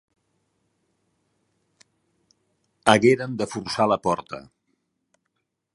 [2.93, 4.41] Hagueren de forçar la porta.